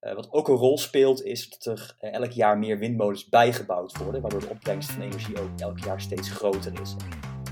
wat 0.00 0.32
ook 0.32 0.48
een 0.48 0.54
rol 0.54 0.78
speelt, 0.78 1.24
is 1.24 1.48
dat 1.48 1.64
er 1.66 2.10
elk 2.10 2.30
jaar 2.30 2.58
meer 2.58 2.78
windmolens 2.78 3.28
bijgebouwd 3.28 3.98
worden, 3.98 4.20
waardoor 4.20 4.40
de 4.40 4.48
opbrengst 4.48 4.90
van 4.90 5.02
energie 5.02 5.40
ook 5.40 5.50
elk 5.58 5.78
jaar 5.78 6.00
steeds 6.00 6.30
groter 6.30 6.80
is. 6.80 6.96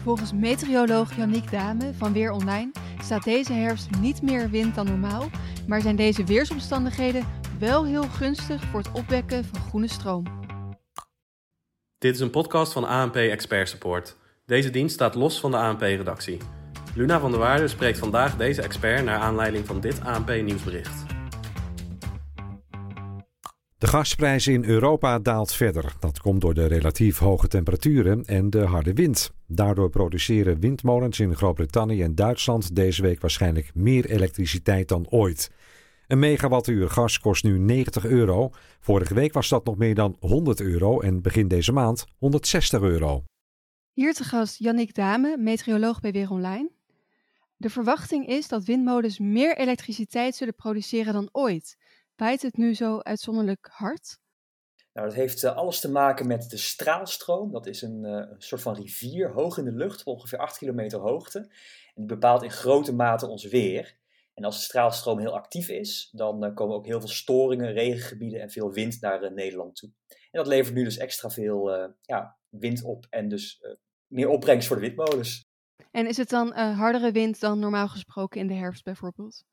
Volgens 0.03 0.33
meteoroloog 0.33 1.17
Yannick 1.17 1.51
Dame 1.51 1.95
van 1.95 2.13
Weer 2.13 2.31
Online 2.31 2.73
staat 3.03 3.25
deze 3.25 3.53
herfst 3.53 3.89
niet 4.01 4.23
meer 4.23 4.51
wind 4.51 4.75
dan 4.75 4.87
normaal, 4.87 5.31
maar 5.67 5.81
zijn 5.81 5.97
deze 5.97 6.25
weersomstandigheden 6.25 7.27
wel 7.59 7.85
heel 7.85 8.03
gunstig 8.03 8.65
voor 8.65 8.81
het 8.81 8.93
opwekken 8.93 9.45
van 9.45 9.61
groene 9.61 9.89
stroom. 9.89 10.25
Dit 11.99 12.15
is 12.15 12.21
een 12.21 12.31
podcast 12.31 12.73
van 12.73 12.85
ANP 12.85 13.17
Expert 13.17 13.69
Support. 13.69 14.17
Deze 14.45 14.71
dienst 14.71 14.95
staat 14.95 15.15
los 15.15 15.41
van 15.41 15.51
de 15.51 15.57
ANP-redactie. 15.57 16.39
Luna 16.95 17.21
van 17.21 17.31
der 17.31 17.41
Waarde 17.41 17.69
spreekt 17.69 17.99
vandaag 17.99 18.37
deze 18.37 18.63
expert 18.63 19.05
naar 19.05 19.19
aanleiding 19.19 19.67
van 19.67 19.81
dit 19.81 20.01
ANP-nieuwsbericht. 20.05 21.06
De 23.79 23.87
gasprijs 23.87 24.47
in 24.47 24.65
Europa 24.65 25.19
daalt 25.19 25.53
verder. 25.53 25.93
Dat 26.01 26.21
komt 26.21 26.41
door 26.41 26.55
de 26.55 26.67
relatief 26.67 27.19
hoge 27.19 27.49
temperaturen 27.49 28.25
en 28.25 28.51
de 28.51 28.65
harde 28.65 28.93
wind. 28.93 29.33
Daardoor 29.47 29.91
produceren 29.91 30.61
windmolens 30.61 31.21
in 31.21 31.37
Groot-Brittannië 31.37 32.03
en 32.03 32.15
Duitsland 32.15 32.75
deze 32.75 33.03
week 33.03 33.21
waarschijnlijk 33.21 33.71
meer 33.75 34.11
elektriciteit 34.11 34.89
dan 34.89 35.09
ooit. 35.09 35.51
Een 36.07 36.19
megawattuur 36.19 36.91
gas 36.91 37.19
kost 37.19 37.45
nu 37.45 37.59
90 37.59 38.05
euro. 38.05 38.51
Vorige 38.81 39.15
week 39.15 39.33
was 39.33 39.49
dat 39.49 39.65
nog 39.65 39.77
meer 39.77 39.95
dan 39.95 40.17
100 40.21 40.61
euro 40.61 41.01
en 41.01 41.23
begin 41.23 41.49
deze 41.49 41.73
maand 41.73 42.05
160 42.19 42.81
euro. 42.81 43.25
Hier 43.93 44.15
te 44.15 44.25
gast 44.25 44.59
Yannick 44.59 44.95
Dame, 44.95 45.37
meteoroloog 45.39 46.01
bij 46.01 46.13
Weer 46.13 46.31
Online. 46.31 46.71
De 47.57 47.71
verwachting 47.71 48.27
is 48.27 48.49
dat 48.49 48.65
windmolens 48.65 49.19
meer 49.19 49.57
elektriciteit 49.57 50.37
zullen 50.37 50.55
produceren 50.55 51.13
dan 51.13 51.29
ooit. 51.33 51.77
Waait 52.17 52.43
het 52.43 52.57
nu 52.57 52.75
zo 52.75 52.99
uitzonderlijk 52.99 53.69
hard? 53.73 54.19
Nou, 54.93 55.09
dat 55.09 55.17
heeft 55.17 55.45
eh, 55.45 55.57
alles 55.57 55.81
te 55.81 55.91
maken 55.91 56.27
met 56.27 56.51
de 56.51 56.57
straalstroom. 56.57 57.53
Dat 57.53 57.67
is 57.67 57.83
een, 57.83 58.05
uh, 58.05 58.33
soort 58.39 58.63
van 58.63 58.75
rivier 58.75 59.33
hoog 59.33 59.59
in 59.59 59.65
de 59.65 59.73
lucht, 59.73 60.01
op 60.01 60.15
ongeveer 60.15 60.39
8 60.39 60.59
kilometer 60.59 60.99
hoogte. 60.99 61.39
En 61.39 61.95
die 61.95 62.07
bepaalt 62.07 62.43
in 62.43 62.51
grote 62.51 62.95
mate 62.95 63.27
ons 63.27 63.45
weer. 63.45 63.99
En 64.35 64.45
als 64.45 64.57
de 64.57 64.65
straalstroom 64.65 65.19
heel 65.19 65.35
actief 65.35 65.69
is, 65.69 66.09
dan 66.13 66.45
uh, 66.45 66.55
komen 66.55 66.77
ook 66.77 66.87
heel 66.87 67.01
veel 67.01 67.09
storingen, 67.09 67.73
regengebieden 67.73 68.41
en 68.41 68.51
veel 68.51 68.73
wind 68.73 69.01
naar 69.01 69.33
Nederland 69.33 69.77
toe. 69.77 69.91
En 70.09 70.43
dat 70.43 70.47
levert 70.47 70.75
nu 70.75 70.85
dus 70.85 70.97
extra 70.97 71.31
veel 71.31 71.71
ja, 72.01 72.39
wind 72.49 72.83
op 72.83 73.07
en 73.11 73.29
dus 73.29 73.65
meer 74.07 74.29
opbrengst 74.29 74.67
voor 74.67 74.77
de 74.77 74.83
windmolens. 74.83 75.45
En 75.91 76.07
is 76.07 76.17
het 76.17 76.29
dan 76.29 76.53
hardere 76.53 77.13
wind 77.13 77.41
dan 77.41 77.59
normaal 77.59 77.89
gesproken 77.89 78.41
in 78.41 78.47
de 78.47 78.55
herfst 78.55 78.85
bijvoorbeeld? 78.85 79.45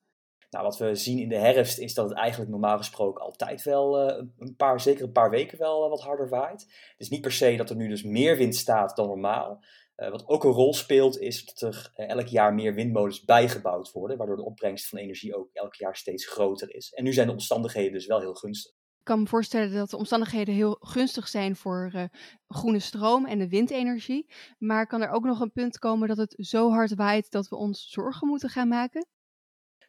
Nou, 0.53 0.65
wat 0.65 0.77
we 0.77 0.95
zien 0.95 1.19
in 1.19 1.29
de 1.29 1.37
herfst 1.37 1.77
is 1.77 1.93
dat 1.93 2.09
het 2.09 2.17
eigenlijk 2.17 2.51
normaal 2.51 2.77
gesproken 2.77 3.23
altijd 3.23 3.63
wel 3.63 4.09
uh, 4.09 4.27
een 4.37 4.55
paar, 4.55 4.81
zeker 4.81 5.03
een 5.03 5.11
paar 5.11 5.29
weken 5.29 5.57
wel 5.57 5.83
uh, 5.83 5.89
wat 5.89 6.01
harder 6.01 6.29
waait. 6.29 6.61
Het 6.61 6.95
is 6.97 7.09
niet 7.09 7.21
per 7.21 7.31
se 7.31 7.55
dat 7.55 7.69
er 7.69 7.75
nu 7.75 7.87
dus 7.87 8.03
meer 8.03 8.37
wind 8.37 8.55
staat 8.55 8.95
dan 8.95 9.07
normaal. 9.07 9.63
Uh, 9.97 10.09
wat 10.09 10.27
ook 10.27 10.43
een 10.43 10.51
rol 10.51 10.73
speelt 10.73 11.19
is 11.19 11.45
dat 11.45 11.61
er 11.61 11.91
elk 12.07 12.27
jaar 12.27 12.53
meer 12.53 12.73
windmolens 12.73 13.23
bijgebouwd 13.23 13.91
worden, 13.91 14.17
waardoor 14.17 14.35
de 14.35 14.45
opbrengst 14.45 14.87
van 14.87 14.99
energie 14.99 15.35
ook 15.35 15.49
elk 15.53 15.75
jaar 15.75 15.95
steeds 15.95 16.27
groter 16.27 16.75
is. 16.75 16.93
En 16.93 17.03
nu 17.03 17.13
zijn 17.13 17.27
de 17.27 17.33
omstandigheden 17.33 17.93
dus 17.93 18.05
wel 18.05 18.19
heel 18.19 18.33
gunstig. 18.33 18.71
Ik 18.71 19.09
kan 19.09 19.19
me 19.21 19.27
voorstellen 19.27 19.73
dat 19.73 19.89
de 19.89 19.97
omstandigheden 19.97 20.53
heel 20.53 20.77
gunstig 20.79 21.27
zijn 21.27 21.55
voor 21.55 22.09
groene 22.47 22.79
stroom 22.79 23.25
en 23.25 23.39
de 23.39 23.49
windenergie. 23.49 24.31
Maar 24.57 24.87
kan 24.87 25.01
er 25.01 25.09
ook 25.09 25.23
nog 25.23 25.39
een 25.39 25.51
punt 25.51 25.79
komen 25.79 26.07
dat 26.07 26.17
het 26.17 26.35
zo 26.37 26.69
hard 26.69 26.95
waait 26.95 27.31
dat 27.31 27.47
we 27.47 27.55
ons 27.55 27.89
zorgen 27.89 28.27
moeten 28.27 28.49
gaan 28.49 28.67
maken? 28.67 29.07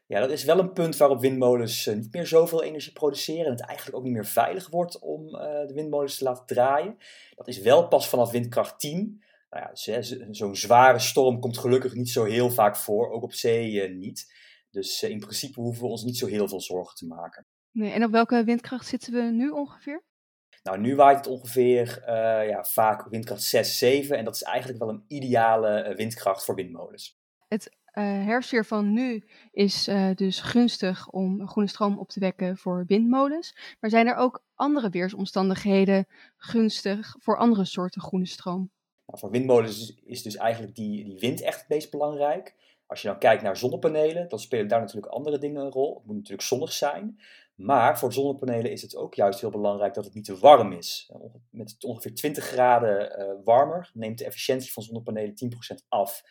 Ja, 0.07 0.21
dat 0.21 0.31
is 0.31 0.45
wel 0.45 0.59
een 0.59 0.73
punt 0.73 0.97
waarop 0.97 1.21
windmolens 1.21 1.87
eh, 1.87 1.95
niet 1.95 2.13
meer 2.13 2.27
zoveel 2.27 2.63
energie 2.63 2.93
produceren 2.93 3.45
en 3.45 3.51
het 3.51 3.61
eigenlijk 3.61 3.97
ook 3.97 4.05
niet 4.05 4.13
meer 4.13 4.27
veilig 4.27 4.69
wordt 4.69 4.99
om 4.99 5.27
uh, 5.27 5.41
de 5.41 5.73
windmolens 5.75 6.19
te 6.19 6.25
laten 6.25 6.47
draaien. 6.47 6.97
Dat 7.35 7.49
is 7.49 7.59
wel 7.59 7.89
pas 7.89 8.09
vanaf 8.09 8.31
windkracht 8.31 8.81
10. 8.81 9.23
Nou 9.51 9.67
ja, 9.67 10.03
zo'n 10.33 10.57
zware 10.57 10.99
storm 10.99 11.41
komt 11.41 11.59
gelukkig 11.59 11.95
niet 11.95 12.11
zo 12.11 12.25
heel 12.25 12.51
vaak 12.51 12.77
voor, 12.77 13.11
ook 13.11 13.23
op 13.23 13.33
zee 13.33 13.89
uh, 13.89 13.97
niet. 13.97 14.35
Dus 14.71 15.03
in 15.03 15.19
principe 15.19 15.61
hoeven 15.61 15.83
we 15.83 15.89
ons 15.89 16.05
niet 16.05 16.17
zo 16.17 16.27
heel 16.27 16.49
veel 16.49 16.61
zorgen 16.61 16.97
te 16.97 17.07
maken. 17.07 17.47
Nee, 17.71 17.93
en 17.93 18.05
op 18.05 18.11
welke 18.11 18.45
windkracht 18.45 18.87
zitten 18.87 19.13
we 19.13 19.21
nu 19.21 19.51
ongeveer? 19.51 20.05
Nou, 20.63 20.79
nu 20.81 20.97
waait 20.97 21.17
het 21.17 21.27
ongeveer 21.27 22.03
ja, 22.49 22.65
vaak 22.65 23.09
windkracht 23.09 23.43
6, 23.43 23.79
7 23.79 24.17
en 24.17 24.25
dat 24.25 24.35
is 24.35 24.43
eigenlijk 24.43 24.79
wel 24.79 24.89
een 24.89 25.05
ideale 25.09 25.95
windkracht 25.97 26.45
voor 26.45 26.55
windmolens. 26.55 27.19
Het 27.49 27.71
uh, 27.95 28.05
herfstweer 28.05 28.65
van 28.65 28.93
nu 28.93 29.25
is 29.53 29.89
uh, 29.89 30.11
dus 30.15 30.41
gunstig 30.41 31.09
om 31.09 31.49
groene 31.49 31.69
stroom 31.69 31.99
op 31.99 32.09
te 32.09 32.21
wekken 32.21 32.57
voor 32.57 32.85
windmolens. 32.87 33.57
Maar 33.81 33.91
zijn 33.91 34.07
er 34.07 34.17
ook 34.17 34.45
andere 34.55 34.91
weersomstandigheden 34.91 36.07
gunstig 36.37 37.17
voor 37.19 37.39
andere 37.39 37.65
soorten 37.65 38.01
groene 38.01 38.27
stroom? 38.27 38.71
Nou, 39.07 39.19
voor 39.19 39.31
windmolens 39.31 39.95
is 40.05 40.23
dus 40.23 40.37
eigenlijk 40.37 40.75
die, 40.75 41.05
die 41.05 41.19
wind 41.19 41.41
echt 41.41 41.59
het 41.59 41.69
meest 41.69 41.91
belangrijk. 41.91 42.55
Als 42.87 43.03
je 43.03 43.09
dan 43.09 43.19
kijkt 43.19 43.43
naar 43.43 43.57
zonnepanelen, 43.57 44.29
dan 44.29 44.39
spelen 44.39 44.69
daar 44.69 44.81
natuurlijk 44.81 45.13
andere 45.13 45.39
dingen 45.39 45.63
een 45.63 45.71
rol. 45.71 45.95
Het 45.95 46.07
moet 46.07 46.17
natuurlijk 46.17 46.43
zonnig 46.43 46.73
zijn. 46.73 47.19
Maar 47.55 47.99
voor 47.99 48.13
zonnepanelen 48.13 48.71
is 48.71 48.83
het 48.83 48.97
ook 48.97 49.15
juist 49.15 49.41
heel 49.41 49.51
belangrijk 49.51 49.95
dat 49.95 50.05
het 50.05 50.15
niet 50.15 50.25
te 50.25 50.39
warm 50.39 50.73
is. 50.73 51.11
Met 51.51 51.77
ongeveer 51.85 52.15
20 52.15 52.45
graden 52.45 53.21
uh, 53.21 53.45
warmer 53.45 53.91
neemt 53.93 54.19
de 54.19 54.25
efficiëntie 54.25 54.73
van 54.73 54.83
zonnepanelen 54.83 55.35
10% 55.83 55.89
af. 55.89 56.23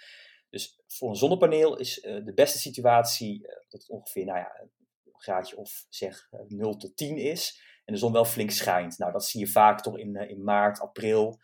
Dus 0.53 0.79
voor 0.87 1.09
een 1.09 1.15
zonnepaneel 1.15 1.77
is 1.77 2.03
uh, 2.03 2.25
de 2.25 2.33
beste 2.33 2.57
situatie 2.57 3.39
uh, 3.39 3.47
dat 3.69 3.81
het 3.81 3.89
ongeveer 3.89 4.25
nou 4.25 4.37
ja, 4.37 4.59
een 4.59 5.11
graadje 5.13 5.57
of 5.57 5.85
zeg 5.89 6.27
uh, 6.31 6.39
eh, 6.39 6.45
0 6.47 6.77
tot 6.77 6.97
10 6.97 7.17
is. 7.17 7.61
En 7.85 7.93
de 7.93 7.99
zon 7.99 8.11
wel 8.11 8.25
flink 8.25 8.51
schijnt. 8.51 8.97
Nou, 8.97 9.11
dat 9.11 9.25
zie 9.25 9.39
je 9.39 9.47
vaak 9.47 9.81
toch 9.81 9.97
in, 9.97 10.15
in 10.15 10.43
maart, 10.43 10.79
april. 10.79 11.39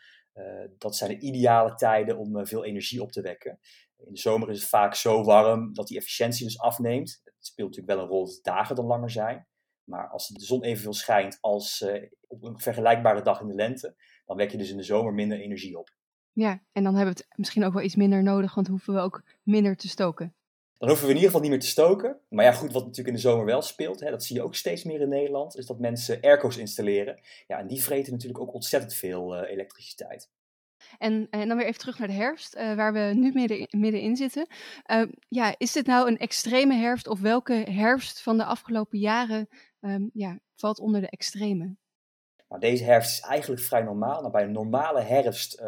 dat 0.78 0.96
zijn 0.96 1.09
de 1.09 1.20
ideale 1.20 1.75
tijden 1.75 2.18
om 2.18 2.46
veel 2.47 2.66
energie 2.66 3.02
op 3.02 3.12
te 3.12 3.22
wekken. 3.22 3.59
In 3.97 4.14
de 4.14 4.20
zomer 4.20 4.50
is 4.50 4.59
het 4.59 4.70
vaak 4.70 4.96
zo 4.96 5.24
warm 5.24 5.74
dat 5.74 5.88
die 5.88 5.97
efficiëntie 5.97 6.46
dus 6.46 6.59
afneemt. 6.59 7.22
Het 7.24 7.34
speelt 7.40 7.68
natuurlijk 7.70 7.96
wel 7.97 8.06
een 8.06 8.12
rol 8.12 8.26
dat 8.26 8.36
de 8.36 8.41
dagen 8.41 8.76
dan 8.76 8.86
langer 8.86 9.09
zijn. 9.09 9.47
Maar 9.84 10.09
als 10.09 10.28
de 10.28 10.46
zon 10.46 10.64
evenveel 10.64 10.94
schijnt 10.94 11.38
als 11.41 11.86
op 12.28 12.44
een 12.44 12.59
vergelijkbare 12.59 13.22
dag 13.22 13.41
in 13.41 13.47
de 13.47 13.53
lente, 13.53 13.96
dan 14.26 14.38
wek 14.38 14.52
je 14.52 14.58
dus 14.58 14.70
in 14.70 14.78
de 14.78 14.84
zomer 14.84 15.14
minder 15.14 15.40
energie 15.40 15.78
op. 15.78 15.97
Ja, 16.40 16.62
en 16.72 16.84
dan 16.84 16.96
hebben 16.96 17.14
we 17.14 17.22
het 17.22 17.38
misschien 17.38 17.64
ook 17.64 17.74
wel 17.74 17.84
iets 17.84 17.96
minder 17.96 18.24
nodig, 18.24 18.56
want 18.56 18.68
hoeven 18.68 18.94
we 18.94 19.00
ook 19.00 19.24
minder 19.44 19.76
te 19.76 19.88
stoken. 19.88 20.36
Dan 20.78 20.90
hoeven 20.90 21.06
we 21.08 21.12
in 21.12 21.18
ieder 21.18 21.32
geval 21.32 21.42
niet 21.48 21.58
meer 21.58 21.68
te 21.68 21.76
stoken. 21.76 22.20
Maar 22.30 22.46
ja, 22.46 22.52
goed, 22.52 22.72
wat 22.72 22.82
natuurlijk 22.82 23.08
in 23.08 23.14
de 23.14 23.30
zomer 23.30 23.46
wel 23.46 23.62
speelt, 23.62 24.00
hè, 24.00 24.10
dat 24.10 24.24
zie 24.24 24.36
je 24.36 24.44
ook 24.44 24.56
steeds 24.56 24.84
meer 24.84 25.02
in 25.02 25.10
Nederland, 25.10 25.58
is 25.58 25.66
dat 25.66 25.80
mensen 25.80 26.22
airco's 26.22 26.58
installeren. 26.58 27.20
Ja, 27.48 27.60
en 27.60 27.68
die 27.68 27.84
vreten 27.84 28.12
natuurlijk 28.12 28.40
ook 28.40 28.54
ontzettend 28.54 28.94
veel 28.94 29.36
uh, 29.36 29.52
elektriciteit. 29.52 30.30
En, 30.98 31.28
en, 31.30 31.48
dan 31.48 31.58
weer 31.58 31.66
even 31.66 31.80
terug 31.80 32.00
naar 32.00 32.08
de 32.08 32.14
herfst, 32.14 32.56
uh, 32.56 32.74
waar 32.74 32.94
we 32.94 33.12
nu 33.16 33.32
midden, 33.34 33.68
middenin 33.70 34.16
zitten. 34.16 34.48
Uh, 34.92 35.04
ja, 35.28 35.56
is 35.58 35.72
dit 35.72 35.86
nou 35.86 36.08
een 36.08 36.18
extreme 36.18 36.76
herfst 36.76 37.08
of 37.08 37.20
welke 37.20 37.54
herfst 37.54 38.22
van 38.22 38.38
de 38.38 38.46
afgelopen 38.46 39.00
jaren 39.00 39.48
um, 39.80 40.10
ja, 40.14 40.40
valt 40.56 40.80
onder 40.80 41.02
de 41.02 41.10
extreme? 41.10 41.76
Nou, 42.48 42.62
deze 42.62 42.84
herfst 42.84 43.12
is 43.12 43.30
eigenlijk 43.30 43.62
vrij 43.62 43.82
normaal. 43.82 44.20
Nou, 44.20 44.32
bij 44.32 44.44
een 44.44 44.52
normale 44.52 45.02
herfst 45.02 45.62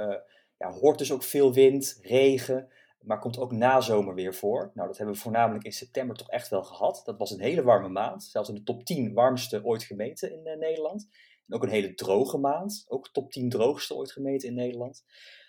ja, 0.61 0.72
hoort 0.72 0.97
dus 0.97 1.11
ook 1.11 1.23
veel 1.23 1.53
wind, 1.53 1.99
regen, 2.01 2.67
maar 2.99 3.19
komt 3.19 3.38
ook 3.38 3.51
na 3.51 3.81
zomer 3.81 4.16
weer 4.16 4.35
voor. 4.35 4.72
Nou, 4.73 4.88
dat 4.88 4.97
hebben 4.97 5.16
we 5.16 5.22
voornamelijk 5.22 5.63
in 5.63 5.72
september 5.72 6.16
toch 6.16 6.29
echt 6.29 6.49
wel 6.49 6.63
gehad. 6.63 7.01
Dat 7.05 7.17
was 7.17 7.31
een 7.31 7.39
hele 7.39 7.63
warme 7.63 7.89
maand, 7.89 8.23
zelfs 8.23 8.49
in 8.49 8.55
de 8.55 8.63
top 8.63 8.83
10 8.83 9.13
warmste 9.13 9.63
ooit 9.63 9.83
gemeten 9.83 10.31
in 10.31 10.47
uh, 10.47 10.57
Nederland. 10.57 11.07
En 11.47 11.55
ook 11.55 11.63
een 11.63 11.69
hele 11.69 11.94
droge 11.94 12.38
maand, 12.38 12.85
ook 12.88 13.09
top 13.11 13.31
10 13.31 13.49
droogste 13.49 13.95
ooit 13.95 14.11
gemeten 14.11 14.47
in 14.47 14.55
Nederland. 14.55 15.03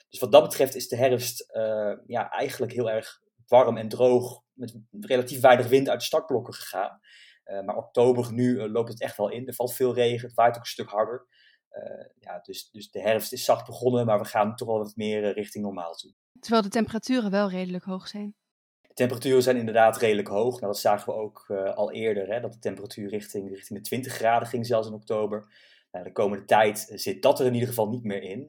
Dus 0.09 0.21
wat 0.21 0.33
dat 0.33 0.43
betreft 0.43 0.75
is 0.75 0.89
de 0.89 0.97
herfst 0.97 1.51
uh, 1.53 1.93
ja, 2.07 2.31
eigenlijk 2.31 2.73
heel 2.73 2.91
erg 2.91 3.21
warm 3.47 3.77
en 3.77 3.89
droog, 3.89 4.43
met 4.53 4.75
relatief 4.91 5.41
weinig 5.41 5.69
wind 5.69 5.89
uit 5.89 5.99
de 5.99 6.07
startblokken 6.07 6.55
gegaan. 6.55 7.01
Uh, 7.45 7.63
maar 7.63 7.77
oktober 7.77 8.33
nu 8.33 8.69
loopt 8.69 8.89
het 8.89 9.01
echt 9.01 9.17
wel 9.17 9.31
in. 9.31 9.47
Er 9.47 9.55
valt 9.55 9.75
veel 9.75 9.95
regen, 9.95 10.27
het 10.27 10.37
waait 10.37 10.55
ook 10.55 10.61
een 10.61 10.67
stuk 10.67 10.89
harder. 10.89 11.27
Uh, 11.73 12.05
ja, 12.21 12.41
dus, 12.43 12.71
dus 12.71 12.91
de 12.91 13.01
herfst 13.01 13.33
is 13.33 13.45
zacht 13.45 13.67
begonnen, 13.67 14.07
maar 14.07 14.19
we 14.19 14.25
gaan 14.25 14.57
toch 14.57 14.69
wel 14.69 14.79
wat 14.79 14.97
meer 14.97 15.23
uh, 15.23 15.33
richting 15.33 15.65
normaal 15.65 15.95
toe. 15.95 16.13
Terwijl 16.41 16.63
de 16.63 16.69
temperaturen 16.69 17.31
wel 17.31 17.51
redelijk 17.51 17.85
hoog 17.85 18.09
zijn. 18.09 18.35
De 18.81 18.95
temperaturen 18.95 19.43
zijn 19.43 19.57
inderdaad 19.57 19.97
redelijk 19.97 20.29
hoog. 20.29 20.53
Nou, 20.61 20.73
dat 20.73 20.81
zagen 20.81 21.13
we 21.13 21.19
ook 21.19 21.45
uh, 21.49 21.75
al 21.75 21.93
eerder, 21.93 22.29
hè, 22.29 22.41
dat 22.41 22.53
de 22.53 22.59
temperatuur 22.59 23.09
richting, 23.09 23.49
richting 23.49 23.79
de 23.79 23.85
20 23.85 24.13
graden 24.13 24.49
ging, 24.49 24.67
zelfs 24.67 24.89
in 24.89 24.95
oktober. 24.95 25.53
Nou, 25.91 26.05
de 26.05 26.13
komende 26.13 26.45
tijd 26.45 26.93
zit 26.95 27.23
dat 27.23 27.41
er 27.41 27.47
in 27.47 27.55
ieder 27.55 27.69
geval 27.69 27.89
niet 27.89 28.05
meer 28.05 28.23
in. 28.23 28.47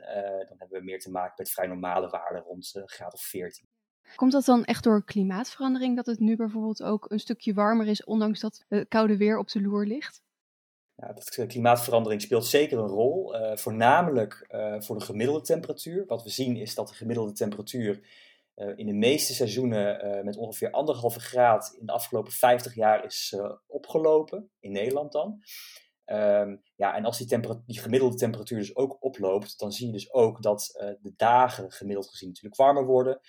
dan 0.48 0.56
hebben 0.58 0.80
we 0.80 0.84
meer 0.84 1.00
te 1.00 1.12
maken 1.12 1.34
met 1.38 1.50
vrij 1.50 1.68
normale 1.68 2.10
waarden 2.10 2.42
rond 2.42 2.74
uh, 2.78 2.84
graad 2.86 3.14
of 3.14 3.22
14. 3.22 3.68
Komt 4.16 4.32
dat 4.32 4.46
dan 4.46 4.66
echt 4.66 4.84
door 4.84 5.04
klimaatverandering 5.04 5.96
dat 5.96 6.06
het 6.06 6.20
nu 6.20 6.36
bijvoorbeeld 6.36 6.84
ook 6.84 7.12
een 7.12 7.20
stukje 7.20 7.54
warmer 7.54 7.88
is, 7.88 8.04
ondanks 8.04 8.40
dat 8.40 8.66
het 8.68 8.88
koude 8.88 9.18
weer 9.18 9.38
op 9.38 9.48
de 9.48 9.62
loer 9.62 9.86
ligt? 9.86 10.22
Ja, 11.04 11.14
dat 11.14 11.38
eh, 11.38 11.48
klimaatverandering 11.48 12.22
speelt 12.22 12.46
zeker 12.46 12.78
een 12.78 12.88
rol, 12.88 13.36
uh, 13.36 13.56
voornamelijk 13.56 14.48
uh, 14.50 14.82
voor 14.82 14.98
de 14.98 15.06
gemiddelde 15.06 15.42
temperatuur. 15.42 16.06
Wat 16.08 16.24
we 16.24 16.30
zien 16.30 16.56
is 16.56 16.76
dat 16.76 16.88
de 16.88 16.94
gemiddelde 16.94 17.32
temperatuur 17.32 18.22
in 18.76 18.86
de 18.86 18.94
meeste 18.94 19.34
seizoenen 19.34 20.26
met 20.26 20.38
ongeveer 20.38 20.72
anderhalve 20.72 21.20
graad 21.20 21.76
in 21.80 21.86
de 21.86 21.92
afgelopen 21.92 22.32
50 22.32 22.76
jaar 22.76 23.06
is 23.06 23.36
opgelopen, 23.68 24.50
in 24.60 24.72
Nederland 24.72 25.12
dan. 25.12 25.44
Ehm, 26.06 26.56
ja, 26.76 26.96
en 26.96 27.06
als 27.06 27.18
die, 27.18 27.40
die, 27.66 27.80
gemiddelde 27.80 28.16
temperatuur 28.16 28.58
dus 28.58 28.76
ook 28.76 29.04
oploopt, 29.04 29.60
dan 29.60 29.72
zie 29.72 29.86
je 29.86 29.94
dus 29.94 30.14
ook 30.14 30.42
dat 30.42 30.72
de 31.02 31.14
dagen 31.16 31.72
gemiddeld 31.72 32.10
gezien 32.10 32.28
natuurlijk 32.28 32.56
warmer 32.56 32.86
worden. 32.86 33.20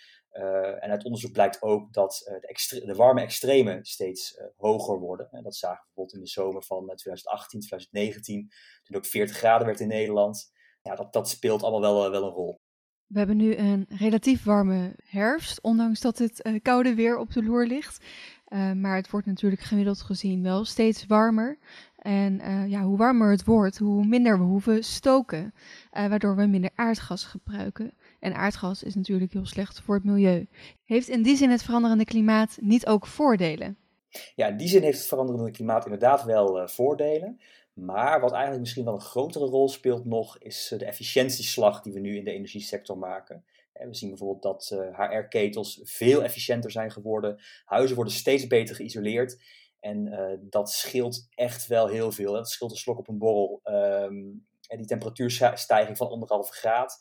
En 0.80 0.90
uit 0.90 1.04
onderzoek 1.04 1.32
blijkt 1.32 1.62
ook 1.62 1.92
dat 1.92 2.22
de, 2.68 2.82
de, 2.84 2.94
warme 2.94 3.20
extremen 3.20 3.84
steeds 3.84 4.40
hoger 4.56 4.98
worden. 4.98 5.28
En 5.30 5.42
dat 5.42 5.56
zagen 5.56 5.78
we 5.78 5.84
bijvoorbeeld 5.84 6.16
in 6.16 6.24
de 6.24 6.30
zomer 6.30 6.62
van 6.62 6.86
2018, 6.86 7.60
2019, 7.60 8.50
toen 8.82 8.96
ook 8.96 9.06
40 9.06 9.36
graden 9.36 9.66
werd 9.66 9.80
in 9.80 9.88
Nederland. 9.88 10.52
Ja, 10.82 10.94
dat, 10.94 11.12
dat 11.12 11.28
speelt 11.28 11.62
allemaal 11.62 11.80
wel, 11.80 12.10
wel 12.10 12.24
een 12.24 12.34
rol. 12.34 12.60
We 13.06 13.18
hebben 13.18 13.36
nu 13.36 13.56
een 13.56 13.86
relatief 13.88 14.44
warme 14.44 14.94
herfst, 15.04 15.60
ondanks 15.60 16.00
dat 16.00 16.18
het 16.18 16.58
koude 16.62 16.94
weer 16.94 17.18
op 17.18 17.32
de 17.32 17.42
loer 17.42 17.66
ligt. 17.66 18.04
Maar 18.74 18.96
het 18.96 19.10
wordt 19.10 19.26
natuurlijk 19.26 19.62
gemiddeld 19.62 20.00
gezien 20.00 20.42
wel 20.42 20.64
steeds 20.64 21.06
warmer. 21.06 21.58
En 21.96 22.40
ja, 22.68 22.82
hoe 22.82 22.96
warmer 22.96 23.30
het 23.30 23.44
wordt, 23.44 23.78
hoe 23.78 24.06
minder 24.06 24.38
we 24.38 24.44
hoeven 24.44 24.84
stoken, 24.84 25.54
waardoor 25.90 26.36
we 26.36 26.46
minder 26.46 26.70
aardgas 26.74 27.24
gebruiken. 27.24 27.92
En 28.24 28.34
aardgas 28.34 28.82
is 28.82 28.94
natuurlijk 28.94 29.32
heel 29.32 29.46
slecht 29.46 29.80
voor 29.80 29.94
het 29.94 30.04
milieu. 30.04 30.46
Heeft 30.84 31.08
in 31.08 31.22
die 31.22 31.36
zin 31.36 31.50
het 31.50 31.62
veranderende 31.62 32.04
klimaat 32.04 32.58
niet 32.60 32.86
ook 32.86 33.06
voordelen? 33.06 33.76
Ja, 34.34 34.46
in 34.46 34.56
die 34.56 34.68
zin 34.68 34.82
heeft 34.82 34.98
het 34.98 35.06
veranderende 35.06 35.50
klimaat 35.50 35.84
inderdaad 35.84 36.24
wel 36.24 36.68
voordelen. 36.68 37.40
Maar 37.72 38.20
wat 38.20 38.30
eigenlijk 38.32 38.60
misschien 38.60 38.84
wel 38.84 38.94
een 38.94 39.00
grotere 39.00 39.44
rol 39.44 39.68
speelt 39.68 40.04
nog, 40.04 40.38
is 40.38 40.70
eh, 40.72 40.78
de 40.78 40.84
efficiëntieslag 40.84 41.82
die 41.82 41.92
we 41.92 42.00
nu 42.00 42.16
in 42.16 42.24
de 42.24 42.32
energiesector 42.32 42.98
maken. 42.98 43.44
We 43.72 43.94
zien 43.94 44.08
bijvoorbeeld 44.08 44.42
dat 44.42 44.78
HR-ketels 44.96 45.80
eh, 45.80 45.86
veel 45.86 46.22
efficiënter 46.22 46.70
zijn 46.70 46.90
geworden. 46.90 47.40
Huizen 47.64 47.96
worden 47.96 48.14
steeds 48.14 48.46
beter 48.46 48.74
geïsoleerd. 48.74 49.42
En 49.80 50.06
uh, 50.06 50.32
dat 50.40 50.70
scheelt 50.70 51.28
echt 51.34 51.66
wel 51.66 51.86
heel 51.86 52.12
veel. 52.12 52.32
Dat 52.32 52.50
scheelt 52.50 52.70
een 52.70 52.76
slok 52.76 52.98
op 52.98 53.08
een 53.08 53.18
borrel. 53.18 53.60
Um, 53.64 54.46
en 54.68 54.76
die 54.76 54.86
temperatuurstijging 54.86 55.96
van 55.96 56.08
anderhalve 56.08 56.52
graad. 56.52 57.00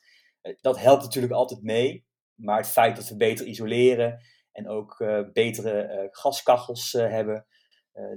Dat 0.62 0.80
helpt 0.80 1.04
natuurlijk 1.04 1.34
altijd 1.34 1.62
mee. 1.62 2.06
Maar 2.36 2.58
het 2.58 2.68
feit 2.68 2.96
dat 2.96 3.10
we 3.10 3.16
beter 3.16 3.46
isoleren 3.46 4.22
en 4.52 4.70
ook 4.70 5.00
uh, 5.00 5.20
betere 5.34 6.08
gaskachels 6.12 6.92
hebben, 6.92 7.46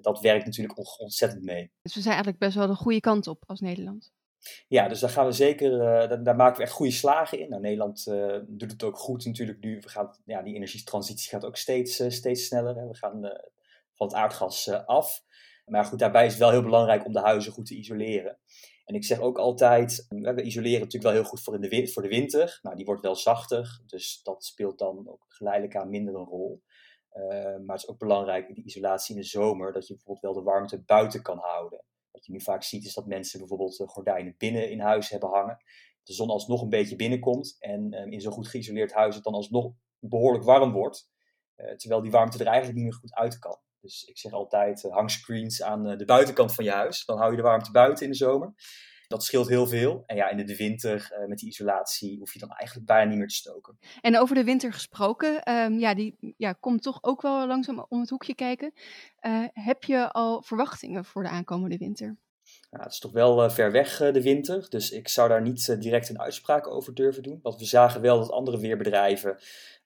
dat 0.00 0.20
werkt 0.20 0.44
natuurlijk 0.44 1.00
ontzettend 1.00 1.42
mee. 1.42 1.72
Dus 1.82 1.94
we 1.94 2.00
zijn 2.00 2.14
eigenlijk 2.14 2.38
best 2.38 2.56
wel 2.56 2.66
de 2.66 2.74
goede 2.74 3.00
kant 3.00 3.26
op 3.26 3.42
als 3.46 3.60
Nederland. 3.60 4.14
Ja, 4.68 4.88
dus 4.88 5.00
daar 5.00 5.10
gaan 5.10 5.26
we 5.26 5.32
zeker, 5.32 5.72
uh, 5.72 6.08
daar, 6.08 6.22
daar, 6.22 6.36
maken 6.36 6.56
we 6.56 6.62
echt 6.62 6.72
goede 6.72 6.92
slagen 6.92 7.38
in. 7.38 7.48
Nou, 7.48 7.62
Nederland 7.62 8.06
uh, 8.06 8.38
doet 8.46 8.70
het 8.70 8.82
ook 8.82 8.98
goed 8.98 9.24
natuurlijk 9.24 9.60
nu. 9.60 9.80
We 9.80 9.88
gaan, 9.88 10.16
ja, 10.24 10.42
die 10.42 10.54
energietransitie 10.54 11.28
gaat 11.28 11.44
ook 11.44 11.56
steeds, 11.56 12.02
steeds 12.08 12.46
sneller. 12.46 12.76
Hè. 12.76 12.86
We 12.86 12.96
gaan 12.96 13.20
van 13.94 14.06
het 14.06 14.16
aardgas 14.16 14.70
af. 14.70 15.24
Maar 15.64 15.84
goed, 15.84 15.98
daarbij 15.98 16.24
is 16.24 16.30
het 16.30 16.40
wel 16.40 16.50
heel 16.50 16.62
belangrijk 16.62 17.06
om 17.06 17.12
de 17.12 17.20
huizen 17.20 17.52
goed 17.52 17.66
te 17.66 17.74
isoleren. 17.74 18.38
En 18.86 18.94
ik 18.94 19.04
zeg 19.04 19.20
ook 19.20 19.38
altijd, 19.38 20.06
we 20.08 20.42
isoleren 20.42 20.78
natuurlijk 20.78 21.04
wel 21.04 21.12
heel 21.12 21.24
goed 21.24 21.42
voor, 21.42 21.54
in 21.54 21.60
de, 21.60 21.88
voor 21.88 22.02
de 22.02 22.08
winter. 22.08 22.58
Nou, 22.62 22.76
die 22.76 22.84
wordt 22.84 23.02
wel 23.02 23.16
zachter, 23.16 23.80
dus 23.86 24.20
dat 24.22 24.44
speelt 24.44 24.78
dan 24.78 25.08
ook 25.08 25.24
geleidelijk 25.28 25.76
aan 25.76 25.90
minder 25.90 26.14
een 26.14 26.24
rol. 26.24 26.62
Eh, 27.08 27.24
maar 27.34 27.76
het 27.76 27.82
is 27.82 27.88
ook 27.88 27.98
belangrijk 27.98 28.48
in 28.48 28.54
die 28.54 28.64
isolatie 28.64 29.14
in 29.14 29.20
de 29.20 29.26
zomer 29.26 29.72
dat 29.72 29.86
je 29.86 29.94
bijvoorbeeld 29.94 30.24
wel 30.24 30.44
de 30.44 30.50
warmte 30.50 30.82
buiten 30.82 31.22
kan 31.22 31.38
houden. 31.38 31.84
Wat 32.10 32.26
je 32.26 32.32
nu 32.32 32.40
vaak 32.40 32.62
ziet 32.62 32.84
is 32.84 32.94
dat 32.94 33.06
mensen 33.06 33.38
bijvoorbeeld 33.38 33.82
gordijnen 33.86 34.34
binnen 34.38 34.70
in 34.70 34.80
huis 34.80 35.08
hebben 35.08 35.28
hangen. 35.28 35.56
De 36.02 36.12
zon 36.12 36.30
alsnog 36.30 36.62
een 36.62 36.68
beetje 36.68 36.96
binnenkomt 36.96 37.56
en 37.58 37.92
ehm, 37.92 38.12
in 38.12 38.20
zo'n 38.20 38.32
goed 38.32 38.48
geïsoleerd 38.48 38.92
huis 38.92 39.14
het 39.14 39.24
dan 39.24 39.34
alsnog 39.34 39.72
behoorlijk 39.98 40.44
warm 40.44 40.72
wordt. 40.72 41.10
Uh, 41.56 41.70
terwijl 41.70 42.02
die 42.02 42.10
warmte 42.10 42.38
er 42.38 42.46
eigenlijk 42.46 42.76
niet 42.76 42.84
meer 42.84 42.98
goed 43.00 43.14
uit 43.14 43.38
kan. 43.38 43.58
Dus 43.80 44.04
ik 44.04 44.18
zeg 44.18 44.32
altijd, 44.32 44.84
uh, 44.84 44.92
hang 44.92 45.10
screens 45.10 45.62
aan 45.62 45.96
de 45.96 46.04
buitenkant 46.04 46.54
van 46.54 46.64
je 46.64 46.70
huis. 46.70 47.04
Dan 47.04 47.18
hou 47.18 47.30
je 47.30 47.36
de 47.36 47.42
warmte 47.42 47.70
buiten 47.70 48.04
in 48.04 48.10
de 48.10 48.16
zomer. 48.16 48.54
Dat 49.08 49.24
scheelt 49.24 49.48
heel 49.48 49.66
veel. 49.66 50.02
En 50.06 50.16
ja, 50.16 50.28
in 50.28 50.46
de 50.46 50.56
winter 50.56 51.10
uh, 51.12 51.28
met 51.28 51.38
die 51.38 51.48
isolatie 51.48 52.18
hoef 52.18 52.32
je 52.32 52.38
dan 52.38 52.50
eigenlijk 52.50 52.88
bijna 52.88 53.10
niet 53.10 53.18
meer 53.18 53.28
te 53.28 53.34
stoken. 53.34 53.78
En 54.00 54.18
over 54.18 54.34
de 54.34 54.44
winter 54.44 54.72
gesproken, 54.72 55.52
um, 55.52 55.78
ja, 55.78 55.94
die 55.94 56.34
ja, 56.36 56.52
komt 56.52 56.82
toch 56.82 56.98
ook 57.02 57.22
wel 57.22 57.46
langzaam 57.46 57.86
om 57.88 58.00
het 58.00 58.10
hoekje 58.10 58.34
kijken. 58.34 58.72
Heb 59.52 59.84
je 59.84 60.12
al 60.12 60.42
verwachtingen 60.42 61.04
voor 61.04 61.22
de 61.22 61.28
aankomende 61.28 61.76
winter? 61.76 62.16
Nou, 62.70 62.84
het 62.84 62.92
is 62.92 62.98
toch 62.98 63.12
wel 63.12 63.44
uh, 63.44 63.50
ver 63.50 63.72
weg 63.72 63.96
de 63.96 64.22
winter, 64.22 64.66
dus 64.68 64.90
ik 64.90 65.08
zou 65.08 65.28
daar 65.28 65.42
niet 65.42 65.80
direct 65.80 66.08
een 66.08 66.20
uitspraak 66.20 66.66
over 66.66 66.94
durven 66.94 67.22
doen. 67.22 67.38
Want 67.42 67.58
we 67.58 67.64
zagen 67.64 68.00
wel 68.00 68.18
dat 68.18 68.30
andere 68.30 68.58
weerbedrijven 68.58 69.38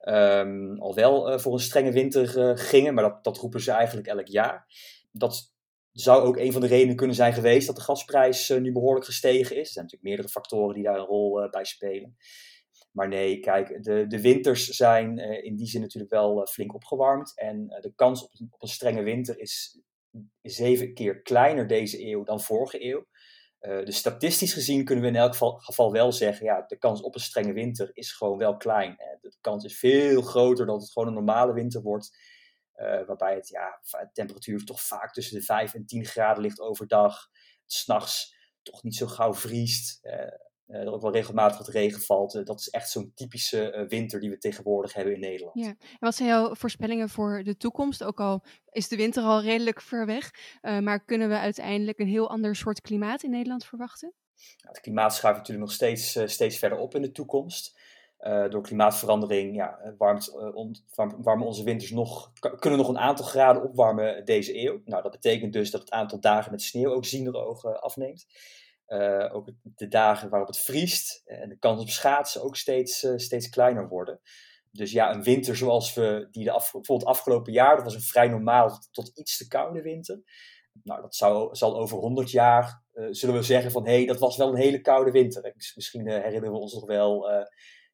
um, 0.05 0.81
al 0.81 0.95
wel 0.95 1.39
voor 1.39 1.53
een 1.53 1.61
strenge 1.61 1.93
winter 1.93 2.59
gingen, 2.59 2.95
maar 2.95 3.05
dat, 3.05 3.25
dat 3.25 3.39
roepen 3.39 3.61
ze 3.61 3.71
eigenlijk 3.71 4.07
elk 4.07 4.27
jaar. 4.27 4.67
Dat 5.13 5.53
zou 5.93 6.23
ook 6.23 6.37
een 6.37 6.53
van 6.53 6.61
de 6.61 6.67
redenen 6.67 6.97
kunnen 6.97 7.17
zijn 7.17 7.33
geweest 7.33 7.67
dat 7.67 7.77
de 7.77 7.83
gasprijs 7.83 8.49
nu 8.49 8.73
behoorlijk 8.73 9.07
gestegen 9.07 9.57
is. 9.57 9.67
Er 9.67 9.73
zijn 9.73 9.85
natuurlijk 9.85 10.11
meerdere 10.11 10.29
factoren 10.29 10.75
die 10.75 10.85
daar 10.85 10.99
een 10.99 11.07
rol 11.07 11.51
bij 11.51 11.65
spelen. 11.65 12.17
Maar 12.93 13.09
nee, 13.09 13.41
kijk, 13.41 13.83
de, 13.83 14.07
de 14.07 14.21
winters 14.21 14.67
zijn 14.67 15.19
in 15.19 15.57
die 15.57 15.67
zin 15.67 15.81
natuurlijk 15.81 16.13
wel 16.13 16.47
flink 16.47 16.75
opgewarmd. 16.75 17.33
En 17.35 17.67
de 17.81 17.93
kans 17.95 18.23
op, 18.23 18.31
op, 18.51 18.63
een 18.63 18.69
strenge 18.69 19.03
winter 19.03 19.39
is 19.39 19.81
zeven 20.43 20.95
keer 20.95 21.23
kleiner 21.23 21.67
deze 21.67 22.07
eeuw 22.07 22.25
dan 22.25 22.41
vorige 22.41 22.85
eeuw. 22.85 23.07
dus 23.85 23.97
statistisch 23.97 24.53
gezien 24.53 24.85
kunnen 24.85 25.05
we 25.05 25.11
in 25.11 25.17
elk 25.17 25.35
geval, 25.37 25.93
wel 25.93 26.13
zeggen, 26.13 26.47
ja, 26.47 26.65
de 26.67 26.79
kans 26.79 27.01
op 27.01 27.15
een 27.15 27.21
strenge 27.21 27.53
winter 27.53 27.91
is 27.93 28.13
gewoon 28.13 28.39
wel 28.39 28.57
klein. 28.57 28.97
De 29.21 29.37
kans 29.41 29.65
is 29.65 29.79
veel 29.79 30.23
groter 30.23 30.67
dat 30.67 30.81
het 30.81 30.93
gewoon 30.93 31.09
een 31.09 31.15
normale 31.15 31.53
winter 31.53 31.83
wordt 31.83 32.11
uh, 32.81 33.07
waarbij 33.07 33.35
het, 33.35 33.49
ja, 33.49 33.81
de 33.91 34.11
temperatuur 34.13 34.65
toch 34.65 34.83
vaak 34.83 35.13
tussen 35.13 35.39
de 35.39 35.45
5 35.45 35.75
en 35.75 35.87
10 35.87 36.05
graden 36.05 36.43
ligt 36.43 36.61
overdag. 36.61 37.29
S'nachts 37.67 38.37
toch 38.63 38.83
niet 38.83 38.97
zo 38.97 39.07
gauw 39.07 39.35
vriest. 39.35 39.99
Uh, 40.03 40.13
er 40.71 40.93
ook 40.93 41.03
wel 41.03 41.13
regelmatig 41.13 41.59
wat 41.59 41.69
regen 41.69 42.01
valt. 42.01 42.47
dat 42.47 42.61
is 42.61 42.69
echt 42.69 42.91
zo'n 42.91 43.13
typische 43.15 43.85
winter 43.89 44.21
die 44.21 44.31
we 44.31 44.39
tegenwoordig 44.39 44.93
hebben 44.93 45.15
in 45.15 45.21
Nederland. 45.21 45.59
Ja. 45.59 45.69
En 45.69 45.77
wat 45.99 46.15
zijn 46.15 46.29
jouw 46.29 46.55
voorspellingen 46.55 47.09
voor 47.09 47.43
de 47.45 47.57
toekomst? 47.57 48.05
Ook 48.05 48.21
al 48.21 48.45
is 48.71 48.89
de 48.89 48.97
winter 48.97 49.23
al 49.23 49.43
redelijk 49.43 49.81
ver 49.81 50.07
weg. 50.07 50.31
maar 50.61 51.05
kunnen 51.05 51.29
we 51.29 51.39
uiteindelijk 51.39 51.99
een 51.99 52.09
heel 52.09 52.31
ander 52.31 52.57
soort 52.57 52.81
klimaat 52.81 53.23
in 53.23 53.31
Nederland 53.31 53.65
verwachten? 53.65 54.13
Nou, 54.37 54.75
het 54.75 54.81
klimaat 54.81 55.15
schuift 55.15 55.39
natuurlijk 55.39 55.67
nog 55.67 55.75
steeds, 55.75 56.19
steeds 56.25 56.59
verder 56.59 56.79
op 56.79 56.95
in 56.95 57.03
de 57.03 57.13
toekomst. 57.13 57.79
Uh, 58.21 58.49
door 58.49 58.63
klimaatverandering 58.63 59.55
ja, 59.55 59.79
eh, 59.79 59.93
warmt, 59.99 60.33
uh, 60.37 60.55
on, 60.55 60.77
warmen 60.97 61.47
onze 61.47 61.65
winters 61.65 61.91
nog, 61.91 62.33
kunnen 62.59 62.79
nog 62.79 62.89
een 62.89 62.99
aantal 62.99 63.25
graden 63.25 63.63
opwarmen 63.63 64.25
deze 64.25 64.59
eeuw. 64.59 64.81
Nou, 64.85 65.03
dat 65.03 65.11
betekent 65.11 65.53
dus 65.53 65.71
dat 65.71 65.81
het 65.81 65.91
aantal 65.91 66.21
dagen 66.21 66.51
met 66.51 66.63
sneeuw 66.63 66.93
ook 66.93 67.05
ogen 67.33 67.83
afneemt. 67.83 68.27
Uh, 68.93 69.35
ook 69.35 69.51
de 69.63 69.89
dagen 69.89 70.29
waarop 70.29 70.49
het 70.49 70.61
vriest 70.61 71.23
en 71.25 71.49
de 71.49 71.59
kans 71.59 71.81
op 71.81 71.89
schaatsen 71.89 72.43
ook 72.43 72.57
steeds, 72.57 73.07
steeds 73.17 73.49
kleiner 73.49 73.89
worden. 73.89 74.21
Dus 74.71 74.93
ja, 74.93 75.15
een 75.15 75.23
winter 75.23 75.57
zoals 75.57 75.95
we 75.95 76.29
die 76.31 76.45
de 76.45 77.05
afgelopen 77.05 77.53
jaar, 77.53 77.75
dat 77.77 77.85
was 77.85 77.95
een 77.95 78.01
vrij 78.01 78.29
normaal 78.29 78.79
tot 78.91 79.19
iets 79.19 79.37
te 79.37 79.49
koude 79.49 79.83
winter. 79.83 80.23
Nou, 80.83 81.01
dat 81.01 81.15
zou, 81.15 81.55
zal 81.55 81.79
over 81.79 81.99
100 81.99 82.31
jaar, 82.31 82.83
zullen 83.11 83.35
we 83.35 83.43
zeggen 83.43 83.71
van 83.71 83.87
hé, 83.87 83.95
hey, 83.95 84.07
dat 84.07 84.19
was 84.19 84.37
wel 84.37 84.49
een 84.49 84.61
hele 84.61 84.81
koude 84.81 85.11
winter. 85.11 85.55
Misschien 85.75 86.09
herinneren 86.09 86.53
we 86.53 86.59
ons 86.59 86.75
nog 86.75 86.87
wel 86.87 87.29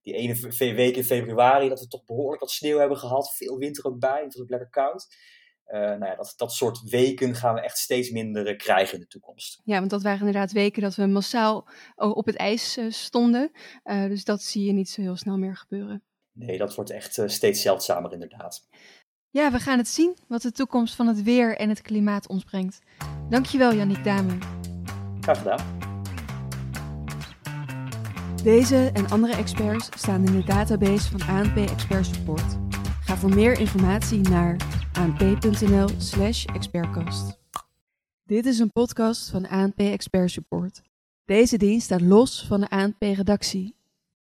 die 0.07 0.15
ene 0.15 0.75
week 0.75 0.97
in 0.97 1.05
februari, 1.05 1.69
dat 1.69 1.81
we 1.81 1.87
toch 1.87 2.05
behoorlijk 2.05 2.41
wat 2.41 2.51
sneeuw 2.51 2.79
hebben 2.79 2.99
gehad. 2.99 3.35
Veel 3.35 3.57
winter 3.57 3.85
ook 3.85 3.99
bij, 3.99 4.23
het 4.23 4.33
was 4.33 4.43
ook 4.43 4.51
lekker 4.51 4.71
koud. 4.71 5.07
Uh, 5.69 5.81
nou 5.81 6.05
ja, 6.05 6.15
dat, 6.15 6.35
dat 6.37 6.53
soort 6.53 6.83
weken 6.83 7.35
gaan 7.35 7.55
we 7.55 7.61
echt 7.61 7.79
steeds 7.79 8.11
minder 8.11 8.51
uh, 8.51 8.57
krijgen 8.57 8.95
in 8.95 9.01
de 9.01 9.07
toekomst. 9.07 9.61
Ja, 9.65 9.79
want 9.79 9.91
dat 9.91 10.03
waren 10.03 10.19
inderdaad 10.19 10.53
weken 10.53 10.83
dat 10.83 10.95
we 10.95 11.07
massaal 11.07 11.69
op 11.97 12.27
het 12.27 12.37
ijs 12.37 12.79
uh, 12.79 12.91
stonden. 12.91 13.51
dus 13.85 14.25
dat 14.25 14.43
zie 14.43 14.65
je 14.65 14.73
niet 14.73 14.89
zo 14.89 15.01
heel 15.01 15.17
snel 15.17 15.39
meer 15.39 15.57
gebeuren. 15.57 16.03
Nee, 16.33 16.59
dat 16.59 16.75
wordt 16.75 16.91
echt 16.91 17.23
steeds 17.27 17.63
zeldzamer 17.63 18.13
inderdaad. 18.13 18.67
Ja, 19.31 19.51
we 19.53 19.59
gaan 19.59 19.79
het 19.79 19.89
zien 19.89 20.17
wat 20.29 20.43
de 20.43 20.53
toekomst 20.53 20.95
van 20.95 21.07
het 21.07 21.23
weer 21.23 21.57
en 21.57 21.69
het 21.69 21.83
klimaat 21.83 22.29
ons 22.29 22.45
brengt. 22.45 22.79
Dankjewel, 23.29 23.75
Yannick 23.75 24.05
Dame. 24.05 24.39
Graag 25.21 25.39
gedaan. 25.39 25.79
Deze 28.43 28.91
en 28.93 29.09
andere 29.09 29.37
experts 29.37 29.89
staan 29.97 30.25
in 30.27 30.33
de 30.33 30.45
database 30.45 31.19
van 31.19 31.29
ANP 31.29 31.57
Expert 31.57 32.07
Support. 32.07 32.57
Ga 33.01 33.17
voor 33.17 33.35
meer 33.35 33.59
informatie 33.59 34.21
naar 34.21 34.57
anp.nl/expertcast. 34.97 37.39
Dit 38.25 38.47
is 38.47 38.59
een 38.59 38.73
podcast 38.73 39.31
van 39.31 39.49
ANP 39.49 39.79
Expert 39.79 40.31
Support. 40.31 40.83
Deze 41.25 41.57
dienst 41.57 41.85
staat 41.85 42.01
los 42.01 42.45
van 42.47 42.61
de 42.61 42.69
ANP-redactie 42.69 43.76